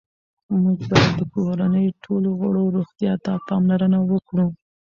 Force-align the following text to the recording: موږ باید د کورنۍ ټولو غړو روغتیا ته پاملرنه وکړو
موږ 0.61 0.79
باید 0.91 1.11
د 1.19 1.21
کورنۍ 1.33 1.87
ټولو 2.03 2.29
غړو 2.39 2.63
روغتیا 2.75 3.13
ته 3.25 3.33
پاملرنه 3.47 3.99
وکړو 4.11 4.47